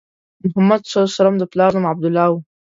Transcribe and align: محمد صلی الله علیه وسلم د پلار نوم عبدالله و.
محمد 0.43 0.81
صلی 0.89 0.95
الله 0.97 1.07
علیه 1.11 1.19
وسلم 1.19 1.35
د 1.39 1.43
پلار 1.51 1.71
نوم 1.73 1.85
عبدالله 1.93 2.27
و. 2.31 2.35